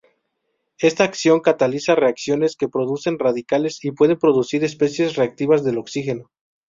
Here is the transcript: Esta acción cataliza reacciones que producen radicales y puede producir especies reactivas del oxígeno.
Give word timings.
Esta 0.79 1.03
acción 1.03 1.41
cataliza 1.41 1.93
reacciones 1.93 2.55
que 2.55 2.67
producen 2.67 3.19
radicales 3.19 3.85
y 3.85 3.91
puede 3.91 4.15
producir 4.15 4.63
especies 4.63 5.15
reactivas 5.15 5.63
del 5.63 5.77
oxígeno. 5.77 6.31